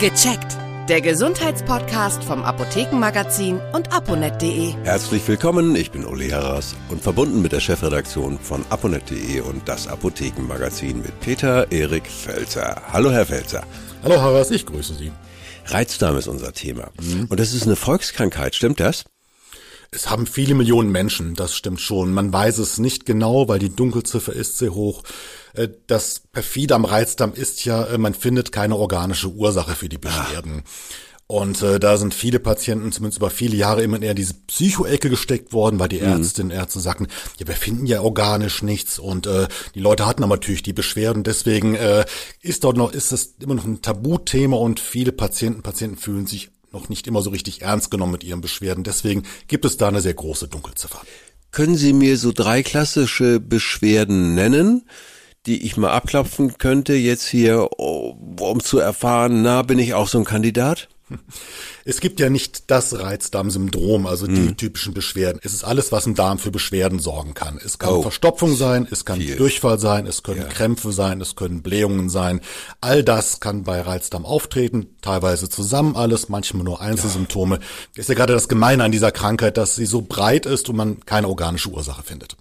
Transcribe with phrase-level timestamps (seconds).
[0.00, 0.56] Gecheckt.
[0.88, 4.72] Der Gesundheitspodcast vom Apothekenmagazin und aponet.de.
[4.82, 9.86] Herzlich willkommen, ich bin Uli Harras und verbunden mit der Chefredaktion von aponet.de und das
[9.88, 12.80] Apothekenmagazin mit Peter Erik Felzer.
[12.90, 13.62] Hallo Herr Felzer.
[14.02, 15.12] Hallo Harras, ich grüße Sie.
[15.66, 16.88] Reizdarm ist unser Thema.
[16.98, 17.26] Mhm.
[17.28, 19.04] Und das ist eine Volkskrankheit, stimmt das?
[19.92, 22.12] Es haben viele Millionen Menschen, das stimmt schon.
[22.12, 25.02] Man weiß es nicht genau, weil die Dunkelziffer ist sehr hoch.
[25.54, 29.98] Äh, das perfide am Reizdarm ist ja, äh, man findet keine organische Ursache für die
[29.98, 30.62] Beschwerden.
[31.30, 35.08] Und äh, da sind viele Patienten zumindest über viele Jahre immer eher in diese Psychoecke
[35.08, 36.08] gesteckt worden, weil die mhm.
[36.08, 37.06] Ärztinnen und Ärzte sagten,
[37.38, 41.22] ja, wir finden ja organisch nichts und äh, die Leute hatten aber natürlich die Beschwerden.
[41.22, 42.04] Deswegen äh,
[42.42, 46.50] ist dort noch, ist es immer noch ein Tabuthema und viele Patienten, Patienten fühlen sich
[46.72, 48.84] noch nicht immer so richtig ernst genommen mit ihren Beschwerden.
[48.84, 51.00] Deswegen gibt es da eine sehr große Dunkelziffer.
[51.50, 54.84] Können Sie mir so drei klassische Beschwerden nennen?
[55.46, 60.18] die ich mal abklopfen könnte, jetzt hier, um zu erfahren, na, bin ich auch so
[60.18, 60.88] ein Kandidat?
[61.84, 64.56] Es gibt ja nicht das Reizdarmsyndrom, also die hm.
[64.56, 65.40] typischen Beschwerden.
[65.42, 67.58] Es ist alles, was im Darm für Beschwerden sorgen kann.
[67.64, 68.02] Es kann oh.
[68.02, 69.36] Verstopfung sein, es kann Viel.
[69.36, 70.48] Durchfall sein, es können ja.
[70.48, 72.40] Krämpfe sein, es können Blähungen sein.
[72.80, 77.56] All das kann bei Reizdarm auftreten, teilweise zusammen alles, manchmal nur Einzelsymptome.
[77.56, 78.00] Ja.
[78.00, 81.00] Ist ja gerade das Gemeine an dieser Krankheit, dass sie so breit ist und man
[81.06, 82.36] keine organische Ursache findet.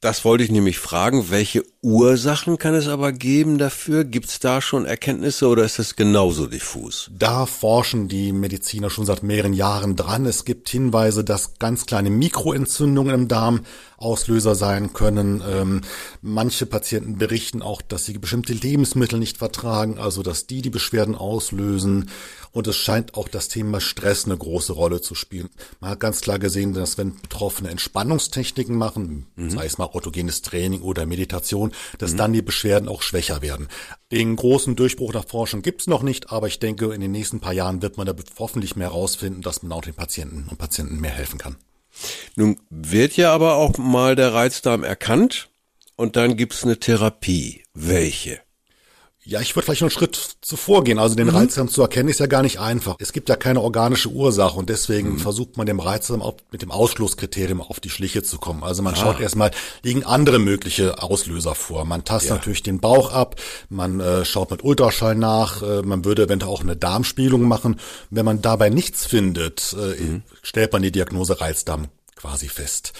[0.00, 4.04] Das wollte ich nämlich fragen, welche Ursachen kann es aber geben dafür?
[4.04, 7.10] Gibt es da schon Erkenntnisse oder ist das genauso diffus?
[7.12, 10.24] Da forschen die Mediziner schon seit mehreren Jahren dran.
[10.24, 13.60] Es gibt Hinweise, dass ganz kleine Mikroentzündungen im Darm
[13.98, 15.42] Auslöser sein können.
[15.46, 15.80] Ähm,
[16.22, 21.14] manche Patienten berichten auch, dass sie bestimmte Lebensmittel nicht vertragen, also dass die die Beschwerden
[21.14, 22.10] auslösen.
[22.52, 25.50] Und es scheint auch das Thema Stress eine große Rolle zu spielen.
[25.80, 29.50] Man hat ganz klar gesehen, dass wenn Betroffene Entspannungstechniken machen, mhm.
[29.50, 32.16] sei es mal autogenes Training oder Meditation, dass mhm.
[32.16, 33.68] dann die Beschwerden auch schwächer werden.
[34.12, 37.52] Den großen Durchbruch der Forschung gibt's noch nicht, aber ich denke, in den nächsten paar
[37.52, 41.10] Jahren wird man da hoffentlich mehr herausfinden, dass man auch den Patienten und Patienten mehr
[41.10, 41.56] helfen kann.
[42.36, 45.50] Nun wird ja aber auch mal der Reizdarm erkannt
[45.96, 47.64] und dann gibt's eine Therapie.
[47.72, 48.43] Welche?
[49.26, 50.98] Ja, ich würde vielleicht noch einen Schritt zuvor gehen.
[50.98, 51.36] Also den mhm.
[51.36, 52.96] Reizdarm zu erkennen ist ja gar nicht einfach.
[52.98, 55.18] Es gibt ja keine organische Ursache und deswegen mhm.
[55.18, 58.62] versucht man dem Reizdarm auch mit dem Ausschlusskriterium auf die Schliche zu kommen.
[58.62, 58.96] Also man ah.
[58.96, 59.50] schaut erstmal,
[59.82, 61.86] liegen andere mögliche Auslöser vor.
[61.86, 62.36] Man tastet ja.
[62.36, 63.36] natürlich den Bauch ab,
[63.70, 67.80] man äh, schaut mit Ultraschall nach, äh, man würde eventuell auch eine Darmspielung machen.
[68.10, 70.22] Wenn man dabei nichts findet, äh, mhm.
[70.42, 72.92] stellt man die Diagnose Reizdarm quasi fest.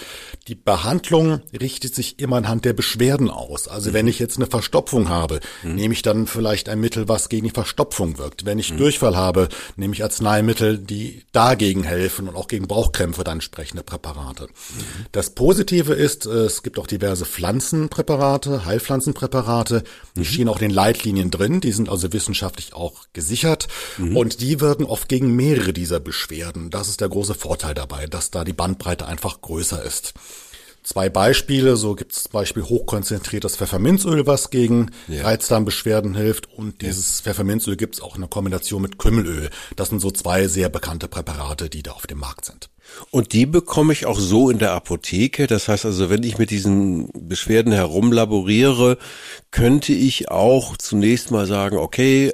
[0.47, 3.67] Die Behandlung richtet sich immer anhand der Beschwerden aus.
[3.67, 3.93] Also mhm.
[3.93, 5.75] wenn ich jetzt eine Verstopfung habe, mhm.
[5.75, 8.45] nehme ich dann vielleicht ein Mittel, was gegen die Verstopfung wirkt.
[8.45, 8.77] Wenn ich mhm.
[8.77, 14.43] Durchfall habe, nehme ich Arzneimittel, die dagegen helfen und auch gegen Bauchkrämpfe dann entsprechende Präparate.
[14.43, 15.05] Mhm.
[15.11, 19.83] Das Positive ist, es gibt auch diverse Pflanzenpräparate, Heilpflanzenpräparate,
[20.15, 20.25] die mhm.
[20.25, 24.17] stehen auch in den Leitlinien drin, die sind also wissenschaftlich auch gesichert mhm.
[24.17, 26.69] und die wirken oft gegen mehrere dieser Beschwerden.
[26.69, 30.13] Das ist der große Vorteil dabei, dass da die Bandbreite einfach größer ist.
[30.85, 35.23] Zwei Beispiele, so gibt es zum Beispiel hochkonzentriertes Pfefferminzöl, was gegen ja.
[35.23, 37.23] Reizdarmbeschwerden hilft und dieses ja.
[37.23, 39.49] Pfefferminzöl gibt es auch in der Kombination mit Kümmelöl.
[39.75, 42.69] Das sind so zwei sehr bekannte Präparate, die da auf dem Markt sind.
[43.11, 45.47] Und die bekomme ich auch so in der Apotheke.
[45.47, 48.97] Das heißt also, wenn ich mit diesen Beschwerden herumlaboriere,
[49.51, 52.31] könnte ich auch zunächst mal sagen, okay,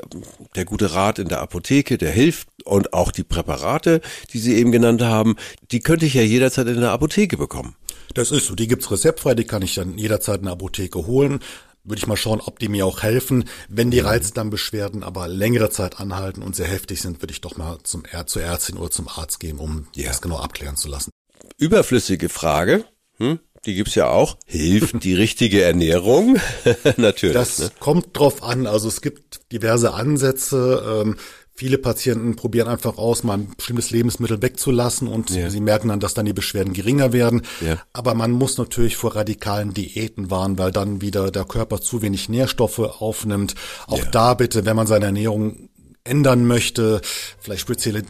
[0.56, 4.02] der gute Rat in der Apotheke, der hilft und auch die Präparate,
[4.34, 5.36] die Sie eben genannt haben,
[5.72, 7.76] die könnte ich ja jederzeit in der Apotheke bekommen.
[8.14, 11.40] Das ist so, die gibt's rezeptfrei, die kann ich dann jederzeit in der Apotheke holen.
[11.84, 13.46] Würde ich mal schauen, ob die mir auch helfen.
[13.68, 17.80] Wenn die Reizdarmbeschwerden aber längere Zeit anhalten und sehr heftig sind, würde ich doch mal
[17.84, 20.10] zum Är zur Ärztin oder zum Arzt gehen, um ja.
[20.10, 21.10] das genau abklären zu lassen.
[21.58, 22.86] Überflüssige Frage.
[23.18, 23.40] Hm?
[23.66, 24.38] Die gibt's ja auch.
[24.46, 26.38] Hilft die richtige Ernährung?
[26.98, 27.36] Natürlich.
[27.36, 27.72] Das ne?
[27.80, 28.66] kommt drauf an.
[28.66, 31.04] Also es gibt diverse Ansätze.
[31.04, 31.18] Ähm,
[31.54, 35.48] Viele Patienten probieren einfach aus, mal ein bestimmtes Lebensmittel wegzulassen und ja.
[35.50, 37.44] sie merken dann, dass dann die Beschwerden geringer werden.
[37.60, 37.78] Ja.
[37.94, 42.30] Aber man muss natürlich vor radikalen Diäten warnen, weil dann wieder der Körper zu wenig
[42.30, 43.54] Nährstoffe aufnimmt.
[43.86, 44.06] Auch ja.
[44.06, 45.70] da bitte, wenn man seine Ernährung
[46.04, 47.00] ändern möchte,
[47.40, 48.04] vielleicht spezielle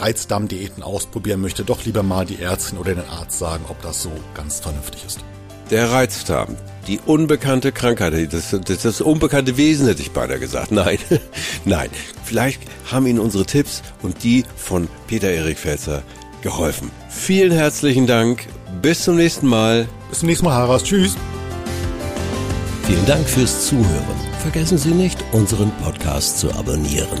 [0.00, 4.10] Reizdarmdiäten ausprobieren möchte, doch lieber mal die Ärztin oder den Arzt sagen, ob das so
[4.34, 5.20] ganz vernünftig ist.
[5.70, 6.56] Der Reizdarm,
[6.86, 10.70] die unbekannte Krankheit, das, das, das unbekannte Wesen hätte ich beinahe gesagt.
[10.72, 10.98] Nein,
[11.64, 11.88] nein.
[12.24, 16.02] Vielleicht haben Ihnen unsere Tipps und die von Peter Erik Felzer
[16.42, 16.90] geholfen.
[17.08, 18.46] Vielen herzlichen Dank.
[18.82, 19.88] Bis zum nächsten Mal.
[20.10, 20.82] Bis zum nächsten Mal, Haras.
[20.84, 21.16] Tschüss.
[22.86, 24.32] Vielen Dank fürs Zuhören.
[24.40, 27.20] Vergessen Sie nicht, unseren Podcast zu abonnieren.